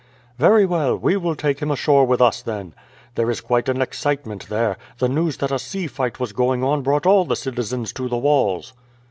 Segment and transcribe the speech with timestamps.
[0.39, 2.73] "Very well; we will take him ashore with us then.
[3.13, 4.79] There is quite an excitement there.
[4.97, 8.17] The news that a sea fight was going on brought all the citizens to the
[8.17, 8.73] walls."